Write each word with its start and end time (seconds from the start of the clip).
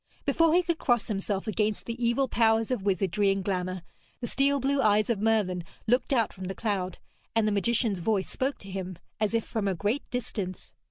Before 0.25 0.51
he 0.55 0.63
could 0.63 0.79
cross 0.79 1.09
himself 1.09 1.45
against 1.45 1.85
the 1.85 2.03
evil 2.03 2.27
powers 2.27 2.71
of 2.71 2.81
wizardry 2.81 3.29
and 3.29 3.43
glamour, 3.43 3.83
the 4.19 4.25
steel 4.25 4.59
blue 4.59 4.81
eyes 4.81 5.11
of 5.11 5.19
Merlin 5.21 5.63
looked 5.85 6.11
out 6.11 6.33
from 6.33 6.45
the 6.45 6.55
cloud, 6.55 6.97
and 7.35 7.47
the 7.47 7.51
magician's 7.51 7.99
voice 7.99 8.27
spoke 8.27 8.57
to 8.61 8.71
him 8.71 8.97
as 9.19 9.35
if 9.35 9.45
from 9.45 9.67
a 9.67 9.75
great 9.75 10.09
distance. 10.09 10.73